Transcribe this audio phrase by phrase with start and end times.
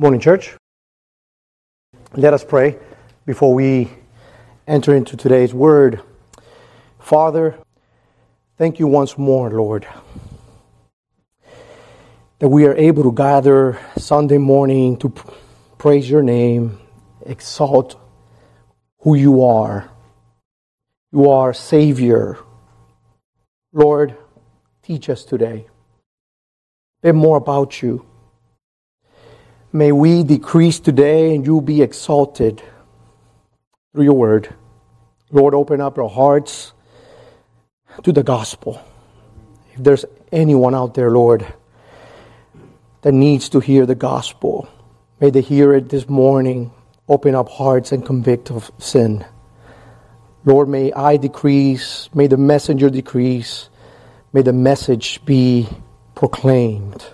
[0.00, 0.56] Morning, church.
[2.14, 2.78] Let us pray
[3.26, 3.90] before we
[4.66, 6.00] enter into today's word.
[6.98, 7.58] Father,
[8.56, 9.86] thank you once more, Lord,
[12.38, 15.12] that we are able to gather Sunday morning to
[15.76, 16.78] praise your name,
[17.26, 18.00] exalt
[19.00, 19.90] who you are.
[21.12, 22.38] You are Savior.
[23.70, 24.16] Lord,
[24.82, 25.66] teach us today
[27.02, 28.09] a bit more about you.
[29.72, 32.60] May we decrease today and you be exalted
[33.92, 34.52] through your word.
[35.30, 36.72] Lord, open up our hearts
[38.02, 38.82] to the gospel.
[39.74, 41.46] If there's anyone out there, Lord,
[43.02, 44.68] that needs to hear the gospel,
[45.20, 46.72] may they hear it this morning.
[47.08, 49.24] Open up hearts and convict of sin.
[50.44, 53.68] Lord, may I decrease, may the messenger decrease,
[54.32, 55.68] may the message be
[56.16, 57.04] proclaimed.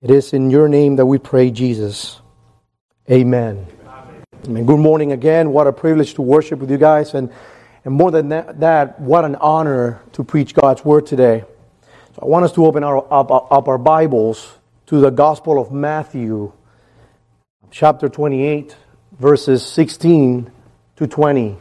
[0.00, 2.20] It is in your name that we pray, Jesus.
[3.10, 3.66] Amen.
[4.46, 4.64] Amen.
[4.64, 5.50] Good morning again.
[5.50, 7.14] What a privilege to worship with you guys.
[7.14, 7.32] And,
[7.84, 11.42] and more than that, that, what an honor to preach God's word today.
[12.14, 14.48] So I want us to open our, up, up our Bibles
[14.86, 16.52] to the Gospel of Matthew,
[17.72, 18.76] chapter 28,
[19.18, 20.48] verses 16
[20.94, 21.58] to 20.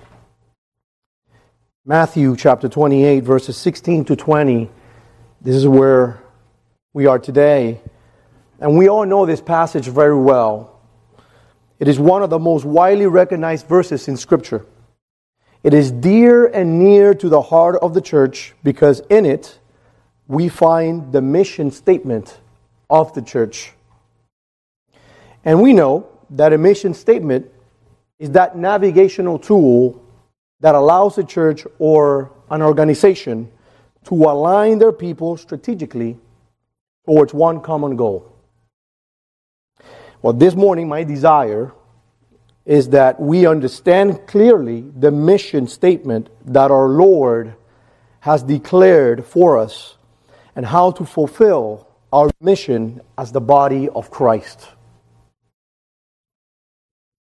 [1.86, 4.70] Matthew chapter 28, verses 16 to 20.
[5.42, 6.22] This is where
[6.94, 7.82] we are today.
[8.60, 10.80] And we all know this passage very well.
[11.80, 14.66] It is one of the most widely recognized verses in Scripture.
[15.64, 19.60] It is dear and near to the heart of the church because in it
[20.28, 22.40] we find the mission statement
[22.90, 23.74] of the church.
[25.46, 27.52] And we know that a mission statement
[28.20, 30.04] is that navigational tool
[30.60, 33.52] that allows a church or an organization
[34.06, 36.18] to align their people strategically
[37.06, 38.37] towards one common goal.
[40.28, 41.72] Well, this morning, my desire
[42.66, 47.56] is that we understand clearly the mission statement that our Lord
[48.20, 49.96] has declared for us
[50.54, 54.68] and how to fulfill our mission as the body of Christ.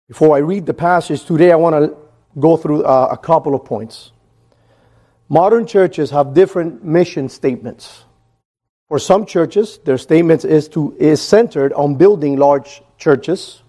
[0.08, 1.98] Before I read the passage today, I want to
[2.40, 4.14] go through uh, a couple of points.
[5.28, 8.06] Modern churches have different mission statements.
[8.90, 13.64] For some churches, their statement is, to, is centered on building large churches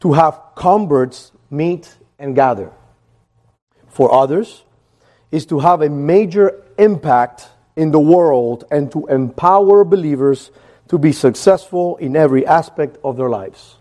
[0.00, 2.70] to have converts meet and gather.
[3.88, 4.64] For others,
[5.30, 10.50] is to have a major impact in the world and to empower believers
[10.88, 13.76] to be successful in every aspect of their lives.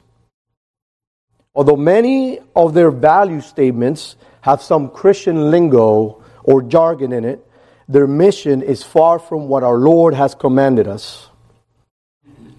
[1.54, 7.46] Although many of their value statements have some Christian lingo or jargon in it,
[7.92, 11.28] their mission is far from what our Lord has commanded us.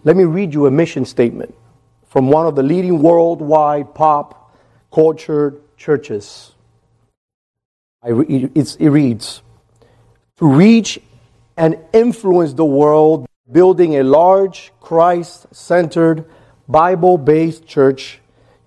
[0.04, 1.54] Let me read you a mission statement
[2.06, 4.54] from one of the leading worldwide pop
[4.92, 6.52] culture churches.
[8.04, 9.42] it reads
[10.36, 11.00] To reach
[11.56, 16.26] and influence the world, building a large, Christ centered,
[16.68, 18.20] Bible based church,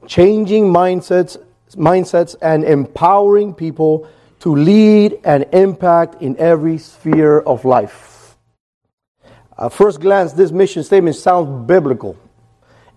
[0.08, 1.38] changing mindsets,
[1.76, 4.08] mindsets and empowering people
[4.46, 8.38] to lead and impact in every sphere of life.
[9.58, 12.16] At first glance, this mission statement sounds biblical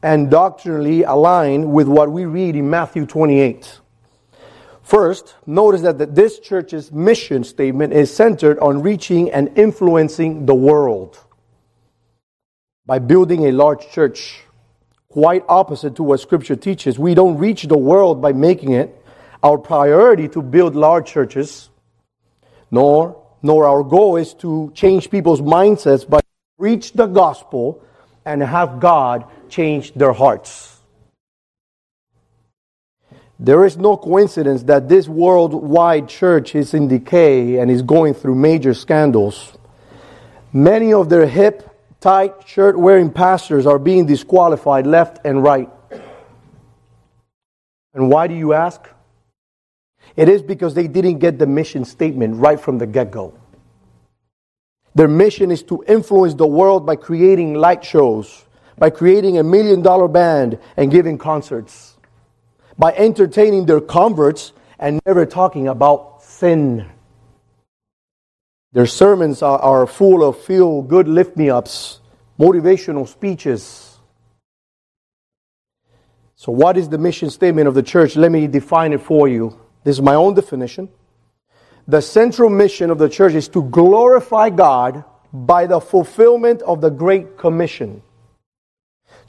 [0.02, 3.80] and doctrinally aligned with what we read in Matthew 28.
[4.82, 11.18] First, notice that this church's mission statement is centered on reaching and influencing the world
[12.84, 14.42] by building a large church.
[15.08, 16.98] Quite opposite to what Scripture teaches.
[16.98, 18.97] We don't reach the world by making it,
[19.42, 21.70] our priority to build large churches,
[22.70, 26.24] nor, nor our goal is to change people's mindsets, but
[26.58, 27.82] preach the gospel
[28.24, 30.78] and have God change their hearts.
[33.40, 38.34] There is no coincidence that this worldwide church is in decay and is going through
[38.34, 39.56] major scandals.
[40.52, 45.70] Many of their hip, tight, shirt wearing pastors are being disqualified left and right.
[47.94, 48.88] And why do you ask?
[50.18, 53.38] It is because they didn't get the mission statement right from the get go.
[54.96, 58.44] Their mission is to influence the world by creating light shows,
[58.76, 61.96] by creating a million dollar band and giving concerts,
[62.76, 66.90] by entertaining their converts and never talking about sin.
[68.72, 72.00] Their sermons are, are full of feel good lift me ups,
[72.40, 73.96] motivational speeches.
[76.34, 78.16] So, what is the mission statement of the church?
[78.16, 79.60] Let me define it for you.
[79.84, 80.88] This is my own definition.
[81.86, 86.90] The central mission of the church is to glorify God by the fulfillment of the
[86.90, 88.02] Great Commission,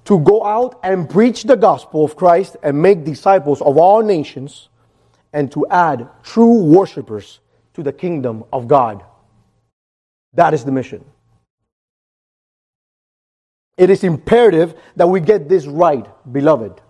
[0.06, 4.70] to go out and preach the gospel of Christ and make disciples of all nations
[5.32, 7.40] and to add true worshipers
[7.74, 9.04] to the kingdom of God.
[10.34, 11.06] That is the mission.
[13.78, 16.82] It is imperative that we get this right, beloved.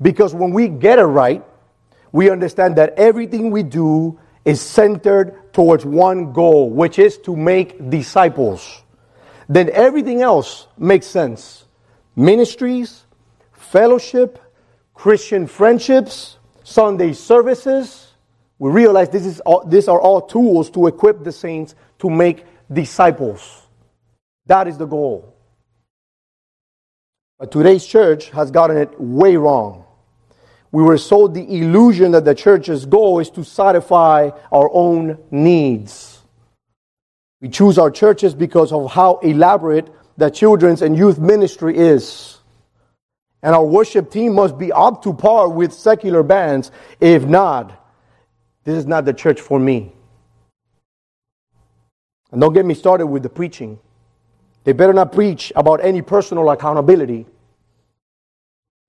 [0.00, 1.44] Because when we get it right,
[2.12, 7.90] we understand that everything we do is centered towards one goal, which is to make
[7.90, 8.82] disciples.
[9.48, 11.64] Then everything else makes sense.
[12.16, 13.04] Ministries,
[13.52, 14.38] fellowship,
[14.94, 18.12] Christian friendships, Sunday services.
[18.58, 22.44] We realize this is all, these are all tools to equip the saints to make
[22.72, 23.62] disciples.
[24.46, 25.34] That is the goal.
[27.38, 29.84] But today's church has gotten it way wrong.
[30.70, 36.22] We were sold the illusion that the church's goal is to satisfy our own needs.
[37.40, 42.38] We choose our churches because of how elaborate the children's and youth ministry is.
[43.42, 46.72] And our worship team must be up to par with secular bands.
[47.00, 47.72] If not,
[48.64, 49.92] this is not the church for me.
[52.32, 53.78] And don't get me started with the preaching.
[54.64, 57.26] They better not preach about any personal accountability.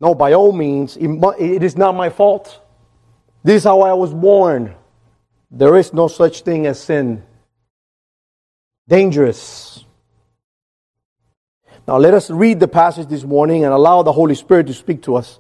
[0.01, 2.62] No, by all means, it is not my fault.
[3.44, 4.75] This is how I was born.
[5.51, 7.24] There is no such thing as sin.
[8.88, 9.84] Dangerous.
[11.88, 15.04] Now, let us read the passage this morning and allow the Holy Spirit to speak
[15.04, 15.40] to us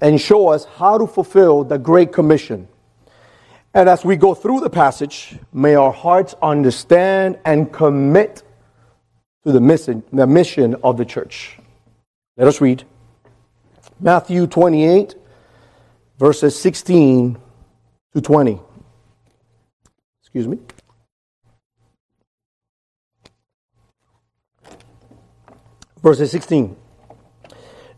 [0.00, 2.68] and show us how to fulfill the Great Commission.
[3.72, 8.42] And as we go through the passage, may our hearts understand and commit
[9.44, 11.58] to the mission, the mission of the church.
[12.36, 12.84] Let us read
[13.98, 15.14] Matthew 28,
[16.18, 17.38] verses 16
[18.14, 18.60] to 20.
[20.22, 20.58] Excuse me.
[26.02, 26.76] Verses 16.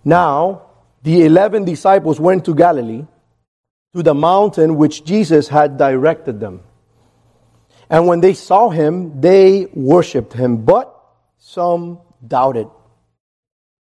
[0.04, 0.62] Now,
[1.02, 3.04] the eleven disciples went to Galilee,
[3.94, 6.62] to the mountain which Jesus had directed them.
[7.90, 10.64] And when they saw him, they worshiped him.
[10.64, 10.94] But
[11.38, 12.68] some doubted.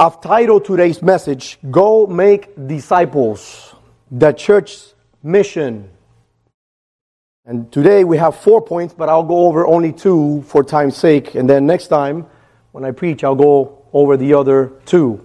[0.00, 3.74] I've titled today's message, Go Make Disciples,
[4.10, 5.90] the church's mission.
[7.44, 11.34] And today we have four points, but I'll go over only two for time's sake.
[11.34, 12.24] And then next time,
[12.72, 15.20] when I preach, I'll go over the other two.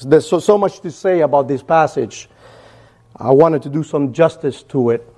[0.00, 2.30] There's so, so much to say about this passage.
[3.16, 5.12] I wanted to do some justice to it.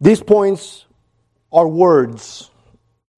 [0.00, 0.86] These points
[1.50, 2.52] are words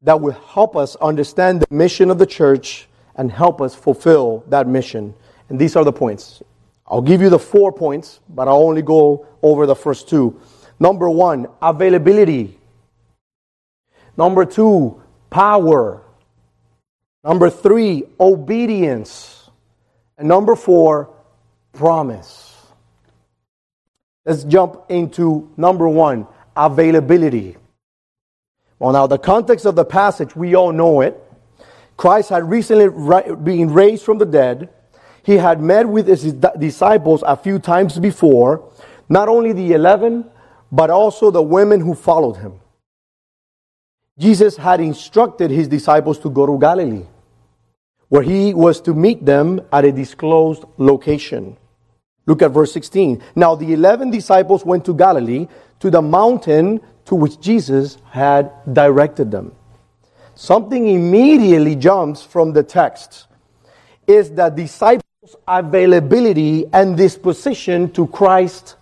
[0.02, 4.66] that will help us understand the mission of the church and help us fulfill that
[4.66, 5.14] mission.
[5.48, 6.42] And these are the points.
[6.86, 10.40] I'll give you the four points, but I'll only go over the first two.
[10.78, 12.58] Number one, availability.
[14.16, 16.02] Number two, power.
[17.22, 19.50] Number three, obedience.
[20.16, 21.10] And number four,
[21.72, 22.56] promise.
[24.24, 26.26] Let's jump into number one,
[26.56, 27.56] availability.
[28.80, 31.22] Well, now, the context of the passage, we all know it.
[31.98, 32.88] Christ had recently
[33.36, 34.70] been raised from the dead.
[35.22, 38.72] He had met with his disciples a few times before,
[39.10, 40.24] not only the 11,
[40.72, 42.54] but also the women who followed him.
[44.18, 47.04] Jesus had instructed his disciples to go to Galilee,
[48.08, 51.58] where he was to meet them at a disclosed location.
[52.24, 53.22] Look at verse 16.
[53.34, 55.48] Now the 11 disciples went to Galilee,
[55.80, 59.50] to the mountain to which Jesus had directed them.
[60.36, 63.26] Something immediately jumps from the text
[64.06, 68.76] is the disciples' availability and disposition to Christ's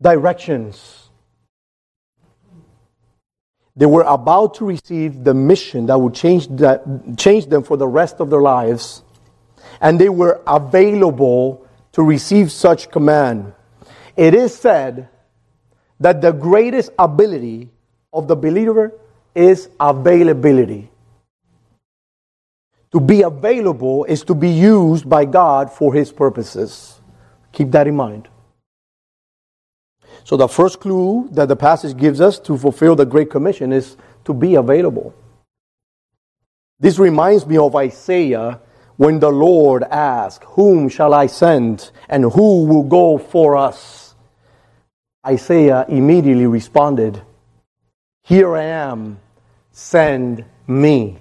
[0.00, 1.08] directions.
[3.76, 6.82] They were about to receive the mission that would change, that,
[7.16, 9.04] change them for the rest of their lives,
[9.80, 13.54] and they were available to receive such command.
[14.16, 15.08] It is said
[16.02, 17.70] that the greatest ability
[18.12, 18.92] of the believer
[19.34, 20.90] is availability.
[22.90, 27.00] To be available is to be used by God for His purposes.
[27.52, 28.28] Keep that in mind.
[30.24, 33.96] So, the first clue that the passage gives us to fulfill the Great Commission is
[34.24, 35.14] to be available.
[36.80, 38.60] This reminds me of Isaiah
[38.96, 44.01] when the Lord asked, Whom shall I send and who will go for us?
[45.26, 47.22] Isaiah immediately responded,
[48.22, 49.18] Here I am,
[49.70, 51.18] send me.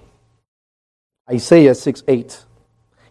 [1.30, 2.46] Isaiah 6 8.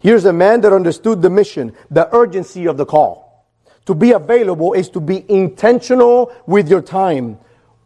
[0.00, 3.46] Here's a man that understood the mission, the urgency of the call.
[3.86, 7.38] To be available is to be intentional with your time,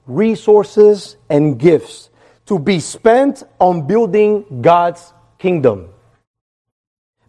[0.07, 2.11] resources, and gifts
[2.47, 5.89] to be spent on building God's kingdom.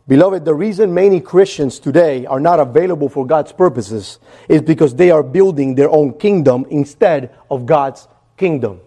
[0.07, 5.09] Beloved, the reason many Christians today are not available for God's purposes is because they
[5.09, 8.07] are building their own kingdom instead of God's
[8.37, 8.81] kingdom.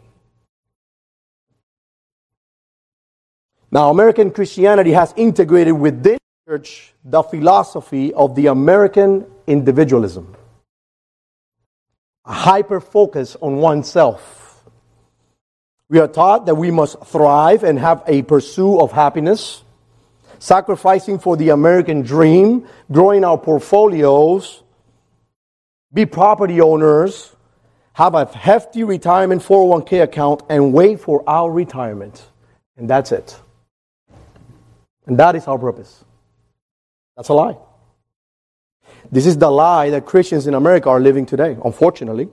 [3.70, 10.36] Now, American Christianity has integrated within church the philosophy of the American individualism,
[12.24, 14.64] a hyper focus on oneself.
[15.90, 19.64] We are taught that we must thrive and have a pursuit of happiness,
[20.38, 24.62] sacrificing for the American dream, growing our portfolios,
[25.92, 27.34] be property owners,
[27.94, 32.24] have a hefty retirement 401k account, and wait for our retirement.
[32.76, 33.40] And that's it.
[35.06, 36.04] And that is our purpose.
[37.16, 37.56] That's a lie.
[39.10, 42.28] This is the lie that Christians in America are living today, unfortunately.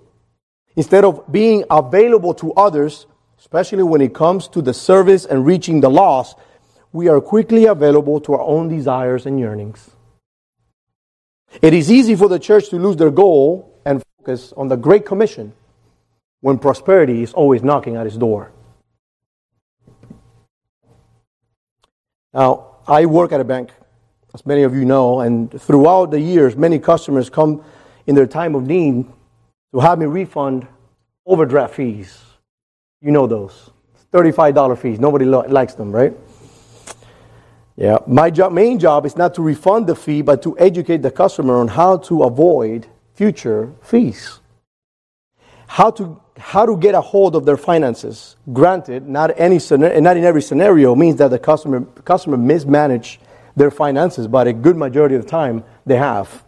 [0.76, 3.08] Instead of being available to others,
[3.40, 6.38] especially when it comes to the service and reaching the lost,
[6.96, 9.92] we are quickly available to our own desires and yearnings.
[11.62, 15.06] It is easy for the church to lose their goal and focus on the Great
[15.06, 15.52] Commission
[16.40, 18.54] when prosperity is always knocking at its door.
[22.34, 23.72] Now, I work at a bank,
[24.34, 27.62] as many of you know, and throughout the years, many customers come
[28.08, 29.06] in their time of need
[29.74, 30.66] to have me refund
[31.25, 32.22] overdraft fees.
[33.02, 33.70] You know those.
[34.14, 34.98] $35 fees.
[34.98, 36.14] Nobody lo- likes them, right?
[37.77, 37.98] Yeah.
[38.08, 41.55] My job, main job is not to refund the fee, but to educate the customer
[41.55, 44.39] on how to avoid future fees.
[45.67, 48.36] How to how to get a hold of their finances.
[48.51, 53.20] Granted, not, any, not in every scenario means that the customer, customer mismanage
[53.55, 56.44] their finances, but a good majority of the time they have.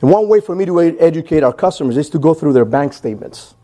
[0.00, 2.92] And one way for me to educate our customers is to go through their bank
[2.92, 3.54] statements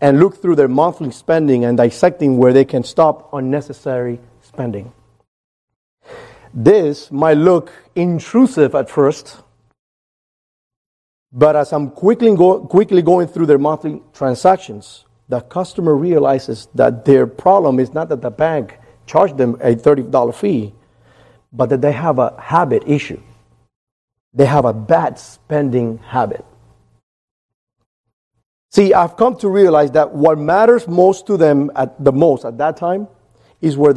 [0.00, 4.92] and look through their monthly spending and dissecting where they can stop unnecessary spending.
[6.54, 9.42] This might look intrusive at first,
[11.32, 17.06] but as I'm quickly, go, quickly going through their monthly transactions, the customer realizes that
[17.06, 20.74] their problem is not that the bank charged them a $30 fee,
[21.52, 23.20] but that they have a habit issue.
[24.34, 26.44] They have a bad spending habit.
[28.70, 32.58] See, I've come to realize that what matters most to them at the most at
[32.58, 33.08] that time
[33.60, 33.92] is where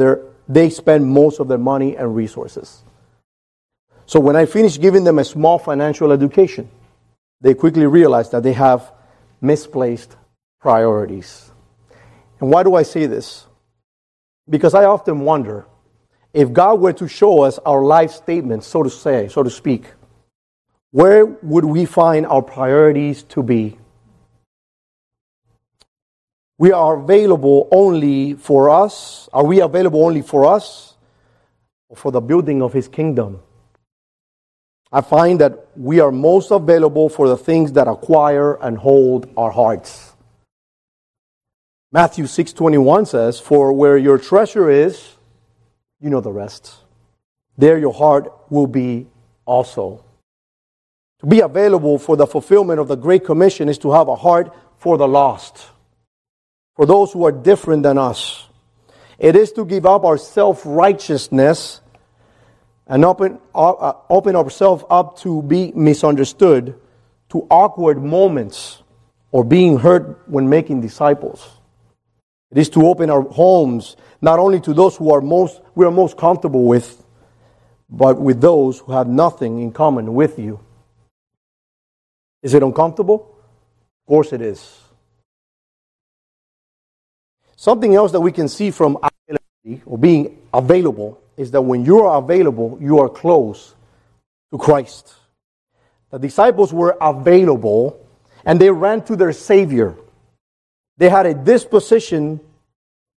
[0.48, 2.84] they spend most of their money and resources.
[4.06, 6.70] So when I finish giving them a small financial education,
[7.42, 8.92] they quickly realize that they have
[9.42, 10.16] misplaced
[10.60, 11.52] priorities.
[12.40, 13.46] And why do I say this?
[14.48, 15.66] Because I often wonder
[16.34, 19.86] if God were to show us our life statement, so to say, so to speak,
[20.92, 23.78] where would we find our priorities to be?
[26.58, 29.28] We are available only for us.
[29.34, 30.96] Are we available only for us
[31.90, 33.42] or for the building of His kingdom?
[34.92, 39.52] I find that we are most available for the things that acquire and hold our
[39.52, 40.14] hearts.
[41.92, 45.18] Matthew 6:21 says, "For where your treasure is,
[46.00, 46.76] you know the rest.
[47.58, 49.08] There your heart will be
[49.46, 50.06] also."
[51.20, 54.54] To be available for the fulfillment of the great commission is to have a heart
[54.78, 55.72] for the lost,
[56.76, 58.48] for those who are different than us.
[59.18, 61.82] It is to give up our self-righteousness
[62.88, 66.76] and open, uh, uh, open ourselves up to be misunderstood,
[67.30, 68.84] to awkward moments,
[69.32, 71.48] or being hurt when making disciples.
[72.52, 75.92] It is to open our homes not only to those who are most, we are
[75.92, 77.04] most comfortable with,
[77.90, 80.60] but with those who have nothing in common with you.
[82.42, 83.38] Is it uncomfortable?
[84.04, 84.85] Of course it is.
[87.56, 92.00] Something else that we can see from availability or being available is that when you
[92.02, 93.76] are available, you are close
[94.52, 95.16] to Christ.
[96.12, 98.00] The disciples were available
[98.46, 99.96] and they ran to their Savior.
[100.98, 102.40] They had a disposition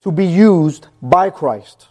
[0.03, 1.87] to be used by Christ.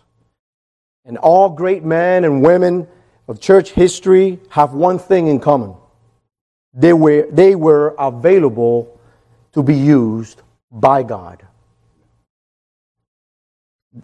[1.04, 2.88] And all great men and women
[3.28, 5.74] of church history have one thing in common
[6.76, 9.00] they were, they were available
[9.52, 11.45] to be used by God.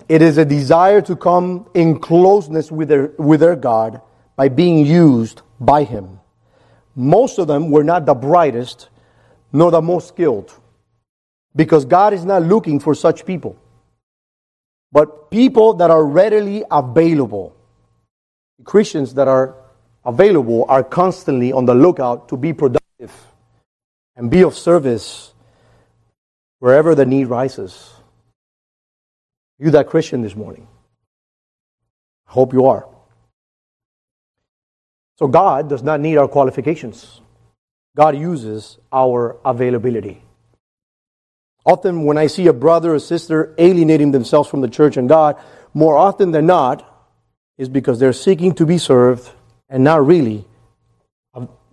[0.08, 4.00] It is a desire to come in closeness with their, with their God
[4.36, 6.20] by being used by Him.
[6.94, 8.88] Most of them were not the brightest
[9.52, 10.52] nor the most skilled
[11.54, 13.56] because God is not looking for such people,
[14.90, 17.54] but people that are readily available.
[18.64, 19.56] Christians that are
[20.04, 23.12] available are constantly on the lookout to be productive
[24.16, 25.34] and be of service
[26.60, 27.90] wherever the need rises.
[29.62, 30.66] You that Christian this morning?
[32.26, 32.84] I hope you are.
[35.20, 37.20] So God does not need our qualifications.
[37.96, 40.20] God uses our availability.
[41.64, 45.36] Often, when I see a brother or sister alienating themselves from the church and God,
[45.72, 46.84] more often than not,
[47.56, 49.30] is because they're seeking to be served
[49.68, 50.44] and not really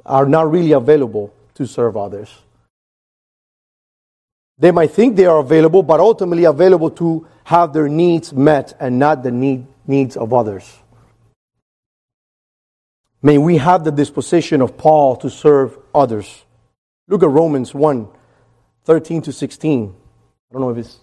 [0.06, 2.30] are not really available to serve others.
[4.60, 9.00] They might think they are available, but ultimately available to have their needs met and
[9.00, 10.72] not the need, needs of others.
[13.24, 16.46] May we have the disposition of Paul to serve others.
[17.08, 18.08] Look at Romans 1
[18.86, 19.90] 13 to 16.
[19.90, 21.00] I don't know if it's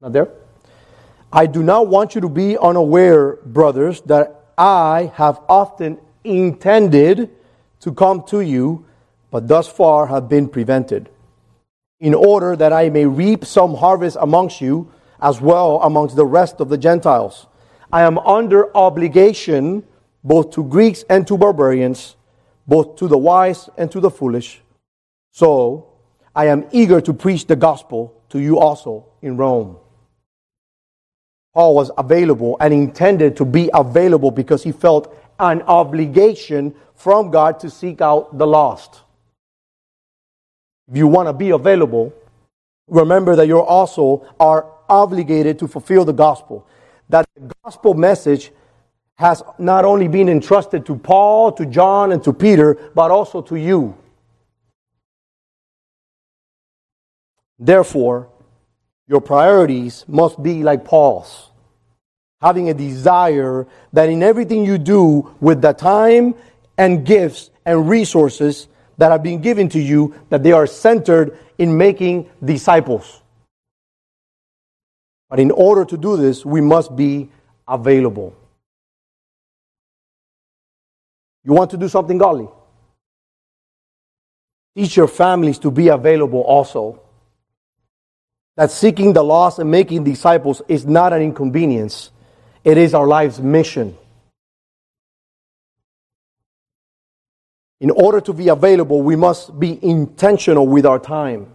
[0.00, 0.28] not there.
[1.32, 7.30] I do not want you to be unaware, brothers, that I have often intended
[7.82, 8.84] to come to you,
[9.30, 11.08] but thus far have been prevented,
[12.00, 16.60] in order that I may reap some harvest amongst you, as well amongst the rest
[16.60, 17.46] of the Gentiles.
[17.92, 19.84] I am under obligation
[20.24, 22.16] both to Greeks and to barbarians,
[22.66, 24.60] both to the wise and to the foolish.
[25.30, 25.88] So
[26.34, 29.78] I am eager to preach the gospel to you also in Rome.
[31.54, 37.60] Paul was available and intended to be available because he felt an obligation from God
[37.60, 39.00] to seek out the lost.
[40.90, 42.12] If you want to be available,
[42.86, 46.66] remember that you also are obligated to fulfill the gospel.
[47.08, 48.50] That the gospel message
[49.16, 53.56] has not only been entrusted to Paul, to John, and to Peter, but also to
[53.56, 53.96] you.
[57.58, 58.28] Therefore,
[59.08, 61.50] your priorities must be like Paul's,
[62.40, 66.34] having a desire that in everything you do with the time
[66.76, 71.76] and gifts and resources that have been given to you, that they are centered in
[71.76, 73.22] making disciples.
[75.28, 77.30] But in order to do this, we must be
[77.66, 78.34] available.
[81.44, 82.48] You want to do something godly?
[84.76, 87.02] Teach your families to be available also.
[88.56, 92.10] That seeking the lost and making disciples is not an inconvenience,
[92.64, 93.96] it is our life's mission.
[97.80, 101.54] In order to be available, we must be intentional with our time.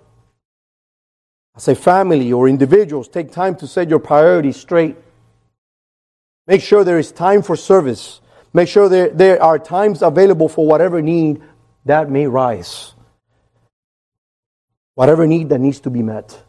[1.55, 4.97] As a family or individuals, take time to set your priorities straight.
[6.47, 8.21] Make sure there is time for service.
[8.53, 11.41] Make sure there, there are times available for whatever need
[11.85, 12.93] that may rise.
[14.95, 16.43] Whatever need that needs to be met.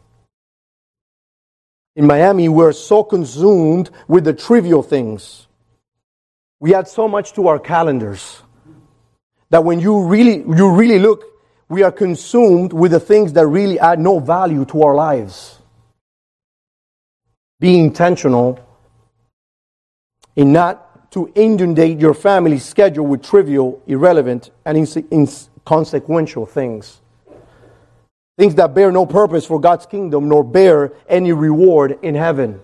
[1.95, 5.47] In Miami, we're so consumed with the trivial things.
[6.59, 8.41] We add so much to our calendars
[9.49, 11.23] that when you really, you really look,
[11.67, 15.59] we are consumed with the things that really add no value to our lives.
[17.59, 18.59] Be intentional
[20.35, 26.99] in not to inundate your family's schedule with trivial, irrelevant, and inconsequential things.
[28.37, 32.59] Things that bear no purpose for God's kingdom nor bear any reward in heaven.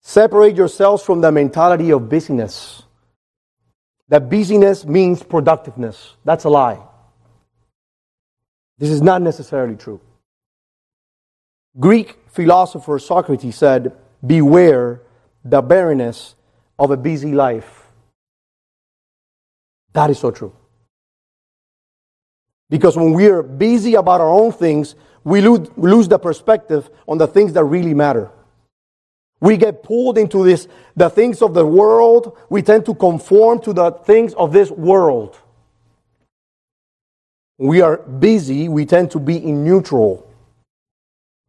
[0.00, 2.83] Separate yourselves from the mentality of busyness
[4.08, 6.14] that busyness means productiveness.
[6.24, 6.80] That's a lie.
[8.78, 10.00] This is not necessarily true.
[11.78, 15.02] Greek philosopher Socrates said, Beware
[15.44, 16.34] the barrenness
[16.78, 17.88] of a busy life.
[19.92, 20.54] That is so true.
[22.70, 27.26] Because when we are busy about our own things, we lose, the perspective on the
[27.26, 28.30] things that really matter.
[29.44, 32.34] We get pulled into this, the things of the world.
[32.48, 35.36] We tend to conform to the things of this world.
[37.58, 38.70] We are busy.
[38.70, 40.26] We tend to be in neutral.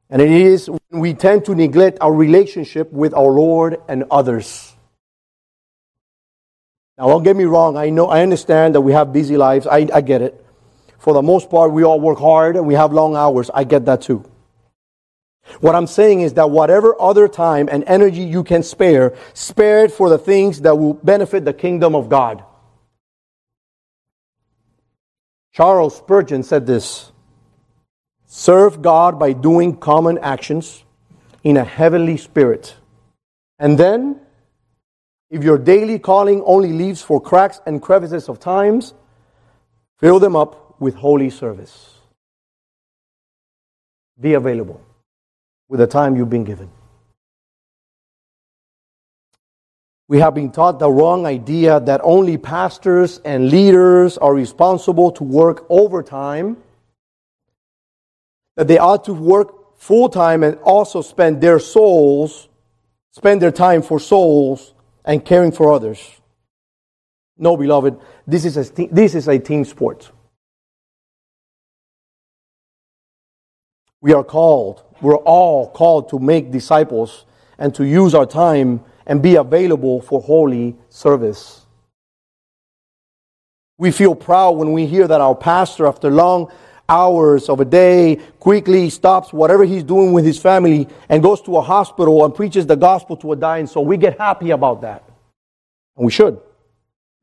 [0.09, 4.75] And it is we tend to neglect our relationship with our Lord and others.
[6.97, 7.77] Now, don't get me wrong.
[7.77, 9.67] I know, I understand that we have busy lives.
[9.67, 10.45] I, I get it.
[10.99, 13.49] For the most part, we all work hard and we have long hours.
[13.53, 14.29] I get that too.
[15.61, 19.91] What I'm saying is that whatever other time and energy you can spare, spare it
[19.91, 22.43] for the things that will benefit the kingdom of God.
[25.53, 27.11] Charles Spurgeon said this
[28.25, 30.83] Serve God by doing common actions,
[31.43, 32.75] in a heavenly spirit.
[33.59, 34.19] And then,
[35.29, 38.93] if your daily calling only leaves for cracks and crevices of times,
[39.99, 41.93] fill them up with holy service.
[44.19, 44.81] Be available
[45.67, 46.69] with the time you've been given.
[50.07, 55.23] We have been taught the wrong idea that only pastors and leaders are responsible to
[55.23, 56.57] work overtime,
[58.55, 62.47] that they ought to work full time and also spend their souls,
[63.11, 65.99] spend their time for souls and caring for others.
[67.37, 70.11] No, beloved, this is a, this is a team sport.
[74.05, 77.25] We are called, we're all called to make disciples
[77.57, 81.65] and to use our time and be available for holy service.
[83.79, 86.51] We feel proud when we hear that our pastor, after long
[86.87, 91.57] hours of a day, quickly stops whatever he's doing with his family and goes to
[91.57, 93.85] a hospital and preaches the gospel to a dying soul.
[93.85, 95.03] We get happy about that.
[95.97, 96.39] And we should.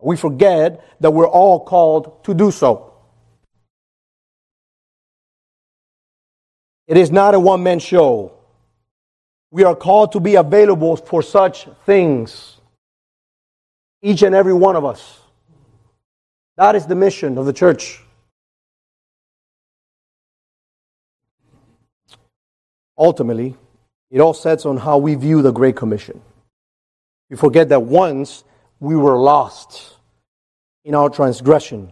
[0.01, 2.92] We forget that we're all called to do so.
[6.93, 8.33] It is not a one man show
[9.51, 12.59] we are called to be available for such things.
[14.03, 15.21] Each and every one of us.
[16.59, 18.03] That is the mission of the church.
[22.99, 23.57] Ultimately,
[24.11, 26.21] it all sets on how we view the Great Commission.
[27.31, 28.45] We forget that once
[28.81, 29.97] we were lost
[30.85, 31.91] in our transgression,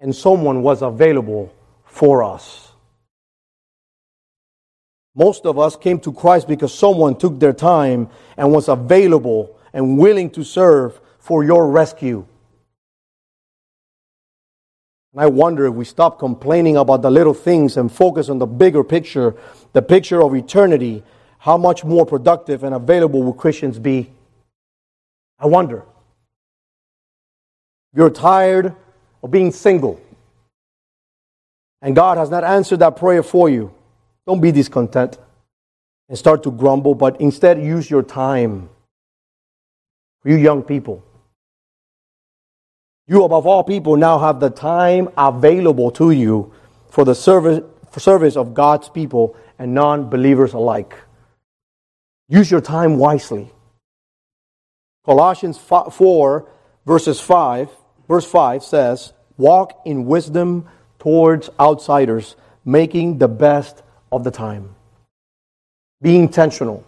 [0.00, 1.52] and someone was available
[1.84, 2.67] for us.
[5.18, 9.98] Most of us came to Christ because someone took their time and was available and
[9.98, 12.24] willing to serve for your rescue.
[15.12, 18.46] And I wonder if we stop complaining about the little things and focus on the
[18.46, 19.34] bigger picture,
[19.72, 21.02] the picture of eternity,
[21.38, 24.12] how much more productive and available will Christians be?
[25.40, 25.84] I wonder.
[27.92, 28.72] You're tired
[29.20, 30.00] of being single,
[31.82, 33.74] and God has not answered that prayer for you.
[34.28, 35.16] Don't be discontent
[36.10, 38.68] and start to grumble, but instead use your time.
[40.22, 41.02] You young people.
[43.06, 46.52] You, above all people, now have the time available to you
[46.90, 50.94] for the service, for service of God's people and non believers alike.
[52.28, 53.50] Use your time wisely.
[55.06, 56.46] Colossians 4,
[56.84, 57.70] verses 5,
[58.06, 62.36] verse 5 says, Walk in wisdom towards outsiders,
[62.66, 64.74] making the best of the time.
[66.00, 66.84] Be intentional.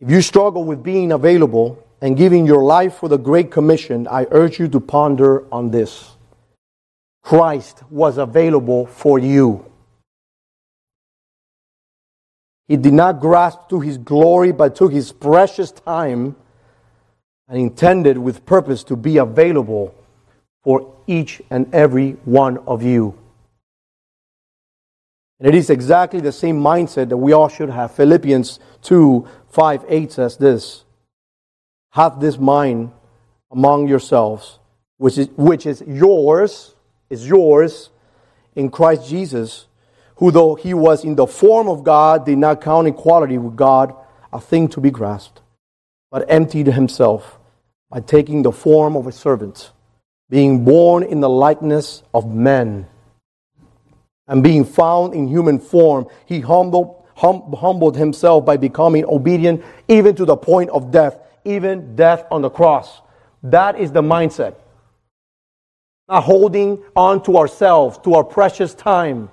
[0.00, 4.26] If you struggle with being available and giving your life for the Great Commission, I
[4.30, 6.16] urge you to ponder on this.
[7.22, 9.64] Christ was available for you.
[12.68, 16.36] He did not grasp to his glory, but took his precious time
[17.48, 19.94] and intended with purpose to be available
[20.62, 23.18] for each and every one of you.
[25.40, 27.94] And it is exactly the same mindset that we all should have.
[27.94, 30.84] Philippians 2 5 8 says this
[31.90, 32.92] Have this mind
[33.50, 34.58] among yourselves,
[34.96, 36.74] which is, which is yours,
[37.08, 37.90] is yours
[38.56, 39.66] in Christ Jesus,
[40.16, 43.94] who, though he was in the form of God, did not count equality with God
[44.32, 45.40] a thing to be grasped,
[46.10, 47.38] but emptied himself
[47.88, 49.70] by taking the form of a servant,
[50.28, 52.86] being born in the likeness of men
[54.28, 60.14] and being found in human form, he humbled, hum, humbled himself by becoming obedient even
[60.14, 63.00] to the point of death, even death on the cross.
[63.42, 64.54] That is the mindset.
[66.08, 69.30] Not holding on to ourselves, to our precious time.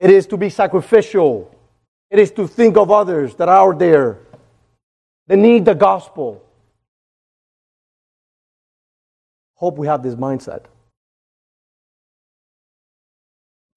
[0.00, 1.54] It is to be sacrificial.
[2.10, 4.18] It is to think of others that are there.
[5.26, 6.42] They need the gospel.
[9.54, 10.64] Hope we have this mindset.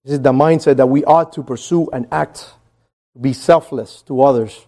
[0.04, 2.54] This is the mindset that we ought to pursue and act,
[3.20, 4.66] be selfless to others,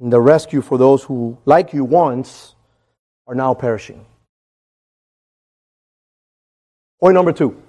[0.00, 2.54] and the rescue for those who, like you once,
[3.26, 4.04] are now perishing.
[7.00, 7.60] Point number two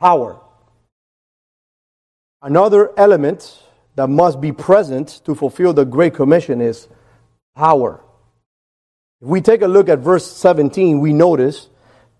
[0.00, 0.40] power.
[2.40, 3.62] Another element
[3.96, 6.86] that must be present to fulfill the Great Commission is
[7.56, 8.00] power.
[9.20, 11.68] If we take a look at verse 17, we notice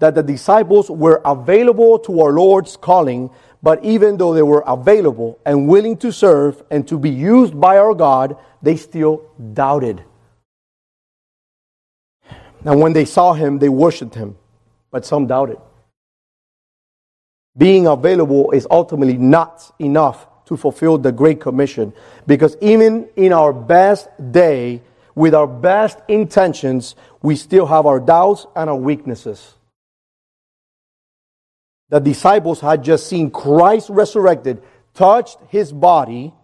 [0.00, 3.30] that the disciples were available to our Lord's calling,
[3.62, 7.78] but even though they were available and willing to serve and to be used by
[7.78, 9.22] our God, they still
[9.54, 10.04] doubted.
[12.64, 14.36] And when they saw him, they worshiped him,
[14.90, 15.58] but some doubted.
[17.56, 21.92] being available is ultimately not enough to fulfill the Great Commission.
[22.26, 24.82] Because even in our best day,
[25.14, 29.54] with our best intentions, we still have our doubts and our weaknesses.
[31.90, 34.62] The disciples had just seen Christ resurrected,
[34.94, 36.34] touched his body,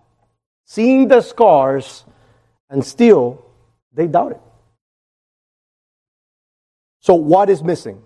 [0.65, 2.05] seen the scars,
[2.71, 3.45] and still
[3.93, 4.41] they doubted.
[7.01, 8.03] So, what is missing?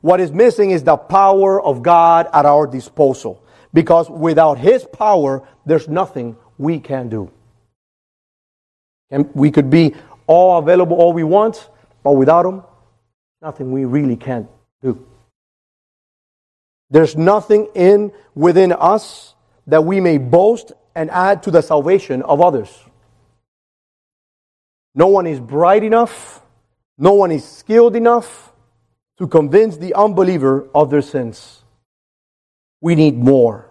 [0.00, 3.42] What is missing is the power of God at our disposal.
[3.72, 7.30] Because without His power, there's nothing we can do.
[9.10, 9.94] And we could be
[10.26, 11.68] all available all we want,
[12.02, 12.62] but without Him,
[13.42, 14.48] nothing we really can
[14.82, 15.04] do.
[16.90, 19.34] There's nothing in within us
[19.66, 22.84] that we may boast and add to the salvation of others.
[24.94, 26.40] No one is bright enough,
[26.96, 28.52] no one is skilled enough
[29.18, 31.62] to convince the unbeliever of their sins.
[32.80, 33.70] We need more.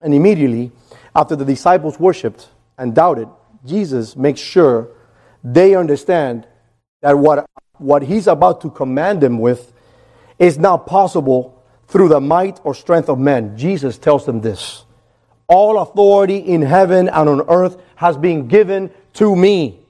[0.00, 0.72] And immediately,
[1.14, 3.28] after the disciples worshiped and doubted,
[3.64, 4.88] Jesus makes sure
[5.44, 6.46] they understand
[7.02, 9.72] that what, what he's about to command them with
[10.38, 11.57] is not possible
[11.88, 13.56] through the might or strength of men.
[13.56, 14.84] Jesus tells them this
[15.48, 19.80] All authority in heaven and on earth has been given to me.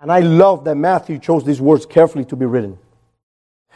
[0.00, 2.78] And I love that Matthew chose these words carefully to be written.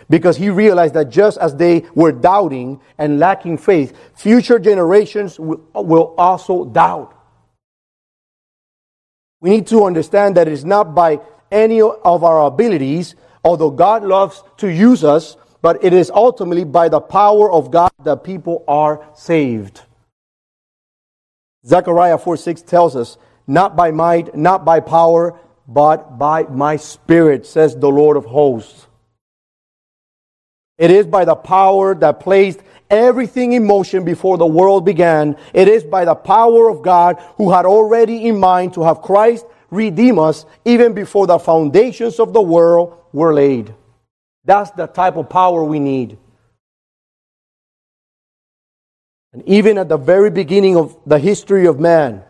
[0.09, 6.15] Because he realized that just as they were doubting and lacking faith, future generations will
[6.17, 7.17] also doubt.
[9.41, 14.05] We need to understand that it is not by any of our abilities, although God
[14.05, 18.64] loves to use us, but it is ultimately by the power of God that people
[18.66, 19.83] are saved.
[21.64, 27.46] Zechariah 4 6 tells us, Not by might, not by power, but by my spirit,
[27.46, 28.88] says the Lord of hosts.
[30.77, 35.37] It is by the power that placed everything in motion before the world began.
[35.55, 39.46] It is by the power of God who had already in mind to have Christ
[39.70, 43.72] redeem us even before the foundations of the world were laid.
[44.45, 46.19] That's the type of power we need.
[49.33, 52.23] And even at the very beginning of the history of man,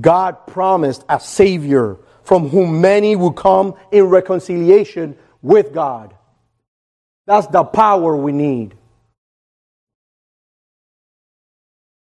[0.00, 6.14] God promised a Savior from whom many would come in reconciliation with God.
[7.26, 8.74] That's the power we need.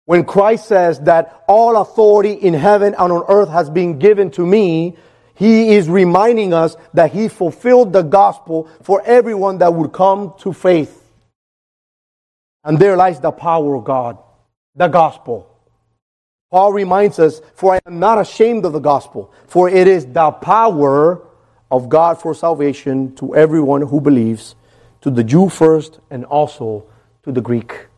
[0.04, 4.44] When Christ says that all authority in heaven and on earth has been given to
[4.44, 4.96] me,
[5.42, 10.52] he is reminding us that he fulfilled the gospel for everyone that would come to
[10.52, 11.02] faith.
[12.62, 14.18] And there lies the power of God,
[14.76, 15.52] the gospel.
[16.48, 20.30] Paul reminds us, For I am not ashamed of the gospel, for it is the
[20.30, 21.26] power
[21.72, 24.54] of God for salvation to everyone who believes,
[25.00, 26.84] to the Jew first and also
[27.24, 27.88] to the Greek.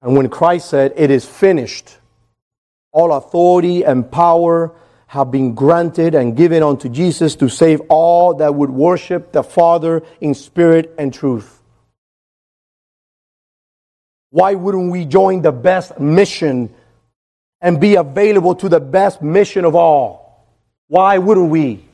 [0.00, 1.98] And when Christ said, It is finished,
[2.92, 4.72] all authority and power
[5.12, 10.02] have been granted and given unto Jesus to save all that would worship the Father
[10.22, 11.60] in spirit and truth.
[14.30, 16.74] Why wouldn't we join the best mission
[17.60, 20.48] and be available to the best mission of all?
[20.88, 21.84] Why wouldn't we?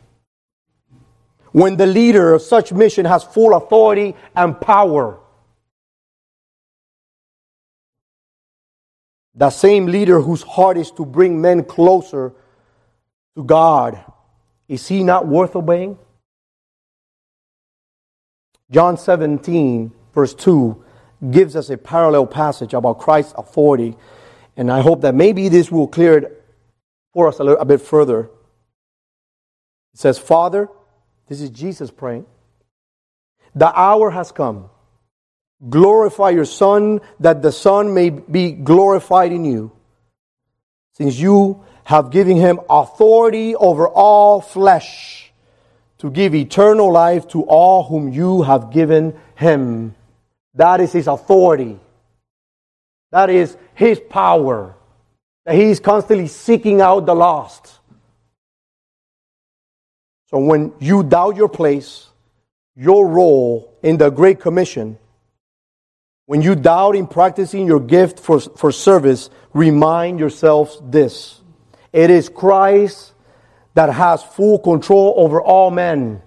[1.51, 5.19] When the leader of such mission has full authority and power.
[9.35, 12.33] The same leader whose heart is to bring men closer
[13.39, 14.05] to God,
[14.67, 15.97] is he not worth obeying?
[18.69, 20.85] John 17, verse 2,
[21.31, 23.97] gives us a parallel passage about Christ's authority.
[24.57, 26.45] And I hope that maybe this will clear it
[27.15, 28.23] for us a, little, a bit further.
[29.95, 30.69] It says, Father,
[31.29, 32.27] this is Jesus praying,
[33.55, 34.69] the hour has come.
[35.69, 39.71] Glorify your Son, that the Son may be glorified in you.
[40.95, 45.33] Since you have given him authority over all flesh
[45.97, 49.95] to give eternal life to all whom you have given him.
[50.53, 51.81] That is his authority.
[53.11, 54.75] That is his power.
[55.47, 57.81] That he is constantly seeking out the lost.
[60.27, 62.07] So when you doubt your place,
[62.77, 64.99] your role in the Great Commission,
[66.27, 71.41] when you doubt in practicing your gift for, for service, remind yourselves this
[71.93, 73.13] it is Christ
[73.75, 76.23] that has full control over all men.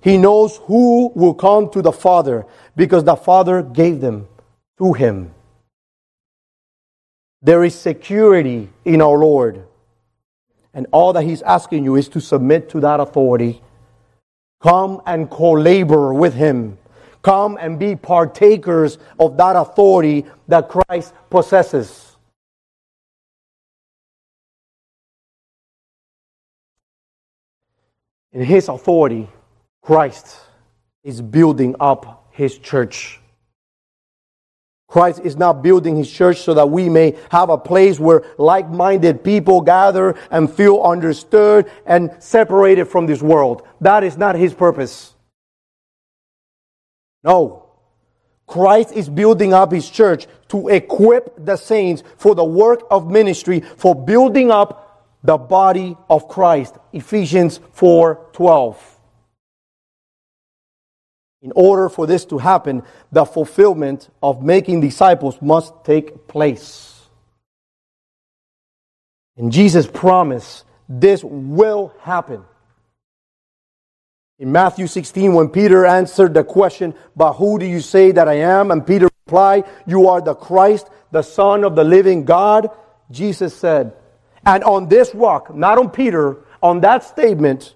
[0.00, 4.28] He knows who will come to the Father because the Father gave them
[4.78, 5.34] to him.
[7.44, 9.66] There is security in our Lord.
[10.72, 13.62] And all that He's asking you is to submit to that authority.
[14.60, 16.78] Come and co labor with Him.
[17.22, 22.13] Come and be partakers of that authority that Christ possesses.
[28.34, 29.28] In his authority,
[29.80, 30.36] Christ
[31.04, 33.20] is building up his church.
[34.88, 38.68] Christ is not building his church so that we may have a place where like
[38.68, 43.62] minded people gather and feel understood and separated from this world.
[43.80, 45.14] That is not his purpose.
[47.22, 47.70] No.
[48.46, 53.60] Christ is building up his church to equip the saints for the work of ministry,
[53.60, 54.83] for building up
[55.24, 56.76] the body of Christ.
[56.92, 58.90] Ephesians 4 12.
[61.42, 67.02] In order for this to happen, the fulfillment of making disciples must take place.
[69.36, 72.44] And Jesus promised this will happen.
[74.38, 78.34] In Matthew 16, when Peter answered the question, But who do you say that I
[78.34, 78.70] am?
[78.70, 82.68] And Peter replied, You are the Christ, the Son of the living God.
[83.10, 83.92] Jesus said,
[84.46, 87.74] And on this rock, not on Peter, on that statement,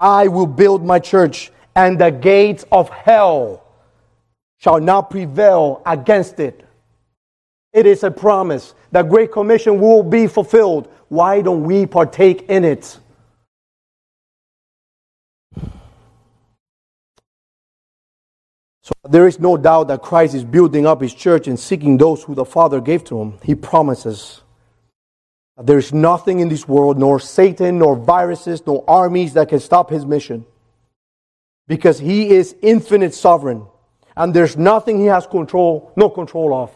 [0.00, 3.62] I will build my church, and the gates of hell
[4.58, 6.64] shall not prevail against it.
[7.72, 8.74] It is a promise.
[8.90, 10.88] The Great Commission will be fulfilled.
[11.08, 12.98] Why don't we partake in it?
[18.86, 22.22] So there is no doubt that Christ is building up his church and seeking those
[22.22, 23.36] who the Father gave to him.
[23.42, 24.42] He promises
[25.60, 29.90] there is nothing in this world, nor Satan, nor viruses, nor armies that can stop
[29.90, 30.46] his mission.
[31.66, 33.66] Because he is infinite sovereign.
[34.16, 36.72] And there's nothing he has control, no control of.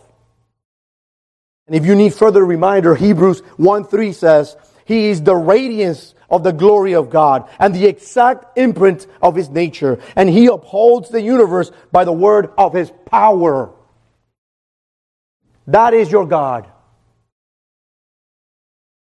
[1.68, 6.42] And if you need further reminder, Hebrews 1 3 says, He is the radiance of
[6.42, 9.98] the glory of God and the exact imprint of his nature.
[10.16, 13.70] And he upholds the universe by the word of his power.
[15.66, 16.66] That is your God.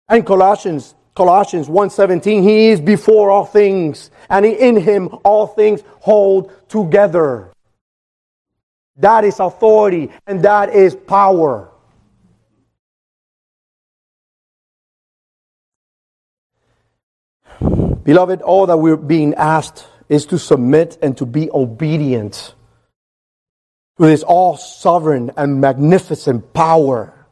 [0.08, 6.50] And Colossians Colossians 1:17 he is before all things and in him all things hold
[6.68, 7.52] together.
[8.96, 11.71] That is authority and that is power.
[18.04, 22.54] Beloved, all that we're being asked is to submit and to be obedient
[23.98, 27.22] to this all sovereign and magnificent power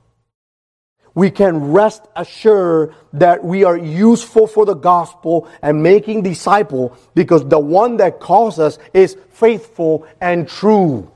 [1.14, 7.46] we can rest assured that we are useful for the gospel and making disciple because
[7.48, 11.10] the one that calls us is faithful and true.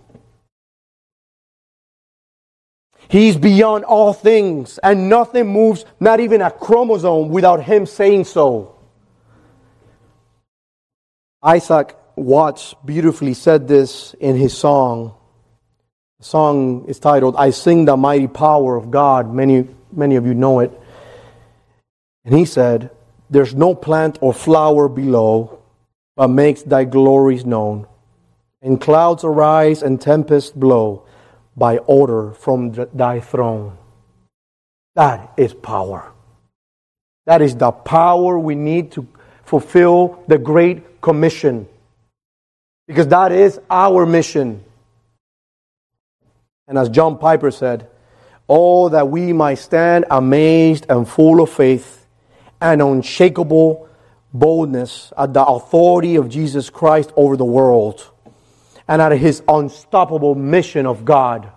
[3.08, 8.73] He's beyond all things and nothing moves, not even a chromosome without him saying so.
[11.44, 15.14] Isaac Watts beautifully said this in his song.
[16.18, 19.32] The song is titled, I Sing the Mighty Power of God.
[19.32, 20.72] Many Many of you know it.
[22.24, 22.90] And he said,
[23.30, 25.62] There's no plant or flower below,
[26.16, 27.86] but makes thy glories known.
[28.62, 31.04] And clouds arise and tempests blow
[31.56, 33.76] by order from thy throne.
[34.94, 36.12] That is power.
[37.26, 39.06] That is the power we need to
[39.44, 41.68] fulfill the Great Commission.
[42.88, 44.64] Because that is our mission.
[46.66, 47.88] And as John Piper said,
[48.48, 52.06] Oh, that we might stand amazed and full of faith
[52.60, 53.88] and unshakable
[54.32, 58.10] boldness at the authority of Jesus Christ over the world
[58.88, 61.50] and at his unstoppable mission of God.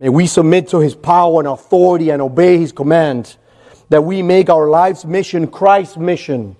[0.00, 3.36] May we submit to his power and authority and obey his command
[3.88, 6.56] that we make our life's mission Christ's mission,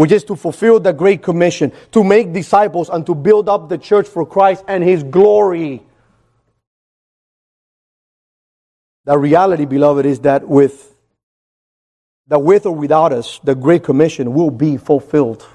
[0.00, 3.76] which is to fulfill the Great Commission, to make disciples and to build up the
[3.76, 5.82] church for Christ and his glory.
[9.04, 10.96] The reality, beloved, is that with
[12.28, 15.46] that with or without us, the Great Commission will be fulfilled.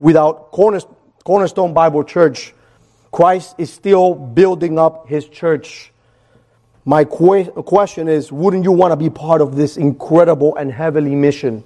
[0.00, 2.52] Without Cornerstone Bible Church,
[3.12, 5.92] Christ is still building up his church.
[6.84, 11.14] My que- question is wouldn't you want to be part of this incredible and heavenly
[11.14, 11.62] mission?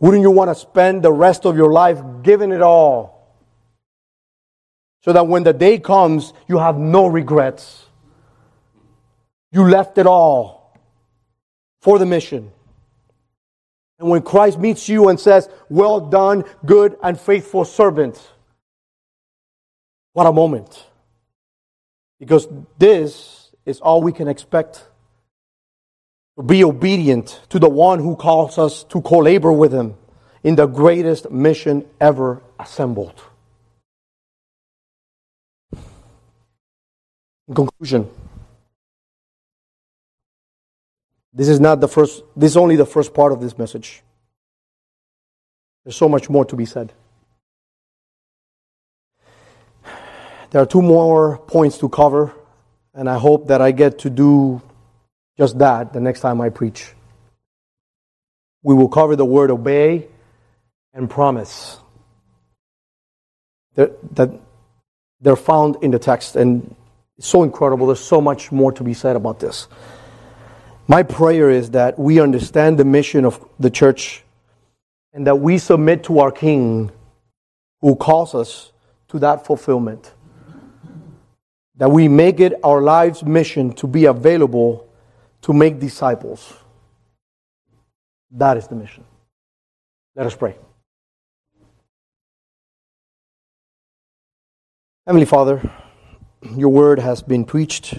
[0.00, 3.18] Wouldn't you want to spend the rest of your life giving it all?
[5.08, 7.86] so that when the day comes, you have no regrets.
[9.50, 10.76] You left it all
[11.80, 12.52] for the mission.
[13.98, 18.20] And when Christ meets you and says, Well done, good and faithful servant,
[20.12, 20.84] what a moment.
[22.20, 24.86] Because this is all we can expect
[26.44, 29.94] be obedient to the one who calls us to co labor with him
[30.44, 33.20] in the greatest mission ever assembled.
[37.48, 38.08] In conclusion,
[41.32, 44.02] this is not the first, this is only the first part of this message.
[45.84, 46.92] There's so much more to be said.
[50.50, 52.32] There are two more points to cover,
[52.94, 54.62] and I hope that I get to do
[55.38, 56.92] just that the next time I preach.
[58.62, 60.08] We will cover the word obey
[60.92, 61.78] and promise.
[63.76, 64.30] That, that
[65.20, 66.74] they're found in the text, and
[67.16, 67.86] it's so incredible.
[67.86, 69.68] There's so much more to be said about this.
[70.88, 74.24] My prayer is that we understand the mission of the church
[75.12, 76.90] and that we submit to our King
[77.80, 78.72] who calls us
[79.08, 80.12] to that fulfillment.
[81.76, 84.87] That we make it our life's mission to be available
[85.42, 86.52] to make disciples.
[88.30, 89.04] That is the mission.
[90.14, 90.56] Let us pray.
[95.06, 95.70] Heavenly Father,
[96.56, 97.94] your word has been preached.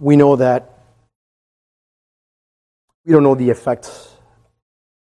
[0.00, 0.78] We know that
[3.04, 4.12] we don't know the effects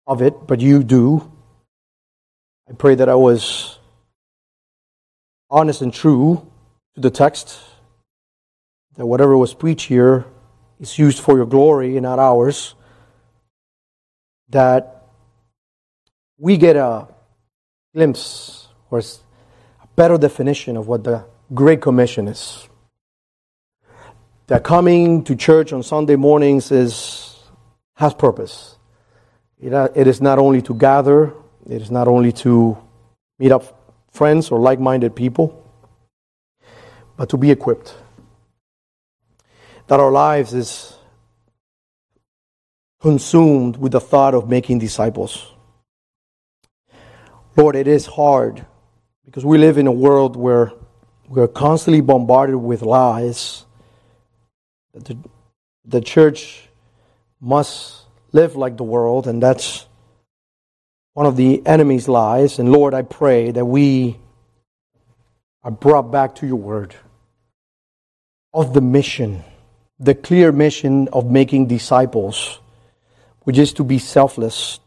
[0.07, 1.31] of it, but you do.
[2.69, 3.79] I pray that I was
[5.51, 6.51] honest and true
[6.95, 7.59] to the text,
[8.97, 10.27] that whatever was preached here
[10.81, 12.75] is used for your glory and not ours,
[14.51, 15.07] that
[16.39, 17.09] we get a
[17.95, 21.25] glimpse or a better definition of what the
[21.55, 22.69] Great Commission is.
[24.49, 27.39] That coming to church on Sunday mornings is,
[27.95, 28.77] has purpose.
[29.61, 31.33] It, uh, it is not only to gather,
[31.67, 32.77] it is not only to
[33.39, 35.59] meet up friends or like minded people,
[37.17, 37.95] but to be equipped.
[39.93, 40.97] That our lives is
[43.03, 45.53] consumed with the thought of making disciples.
[47.59, 48.65] Lord, it is hard
[49.27, 50.73] because we live in a world where
[51.29, 53.67] we're constantly bombarded with lies.
[54.95, 55.19] The,
[55.85, 56.71] the church
[57.39, 59.85] must live like the world, and that's
[61.13, 62.59] one of the enemy's lies.
[62.59, 64.19] And Lord, I pray that we
[65.63, 66.95] are brought back to your word
[68.55, 69.45] of the mission,
[70.03, 72.59] the clear mission of making disciples,
[73.43, 74.81] which is to be selfless,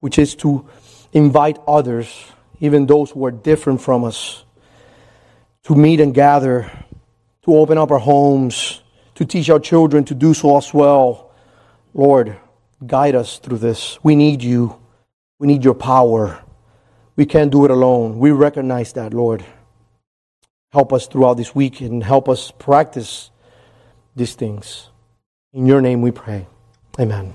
[0.00, 0.68] which is to
[1.12, 2.32] invite others
[2.62, 4.44] even those who are different from us,
[5.64, 6.70] to meet and gather,
[7.42, 8.80] to open up our homes,
[9.16, 11.32] to teach our children to do so as well.
[11.92, 12.36] Lord,
[12.86, 13.98] guide us through this.
[14.04, 14.78] We need you.
[15.40, 16.40] We need your power.
[17.16, 18.20] We can't do it alone.
[18.20, 19.44] We recognize that, Lord.
[20.70, 23.31] Help us throughout this week and help us practice
[24.14, 24.88] these things.
[25.52, 26.46] In your name we pray.
[26.98, 27.34] Amen.